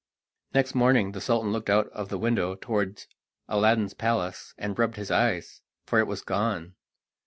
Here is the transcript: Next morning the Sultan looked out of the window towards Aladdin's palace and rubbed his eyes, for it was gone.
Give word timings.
Next 0.55 0.73
morning 0.73 1.11
the 1.11 1.21
Sultan 1.21 1.51
looked 1.51 1.69
out 1.69 1.87
of 1.89 2.09
the 2.09 2.17
window 2.17 2.55
towards 2.55 3.05
Aladdin's 3.47 3.93
palace 3.93 4.55
and 4.57 4.79
rubbed 4.79 4.95
his 4.95 5.11
eyes, 5.11 5.61
for 5.85 5.99
it 5.99 6.07
was 6.07 6.23
gone. 6.23 6.73